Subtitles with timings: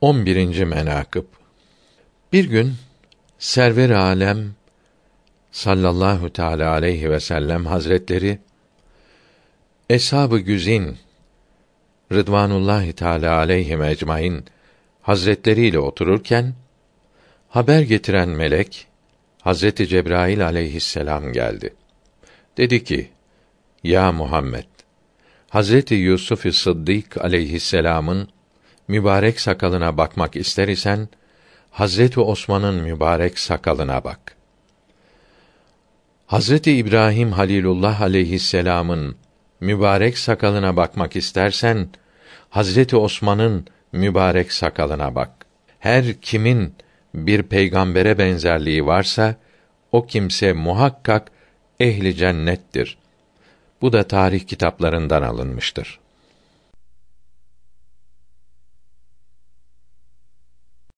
[0.00, 0.64] 11.
[0.64, 1.24] menakıb
[2.32, 2.74] Bir gün
[3.38, 4.54] Server Alem
[5.52, 8.38] sallallahu teala aleyhi ve sellem hazretleri
[9.90, 10.98] Eshab-ı Güzin
[12.12, 14.44] Rıdvanullahi Teala aleyhi ecmaîn
[15.02, 16.54] hazretleriyle otururken
[17.48, 18.86] haber getiren melek
[19.42, 21.74] Hazreti Cebrail aleyhisselam geldi.
[22.56, 23.10] Dedi ki:
[23.84, 24.68] Ya Muhammed,
[25.48, 28.28] Hazreti Yusuf Sıddık aleyhisselam'ın
[28.88, 31.08] mübarek sakalına bakmak ister isen
[31.70, 34.36] Hazreti Osman'ın mübarek sakalına bak.
[36.26, 39.16] Hazreti İbrahim Halilullah aleyhisselam'ın
[39.60, 41.88] mübarek sakalına bakmak istersen
[42.50, 45.30] Hazreti Osman'ın mübarek sakalına bak.
[45.78, 46.74] Her kimin
[47.14, 49.36] bir peygambere benzerliği varsa
[49.92, 51.30] o kimse muhakkak
[51.80, 52.98] ehli cennettir.
[53.82, 56.00] Bu da tarih kitaplarından alınmıştır.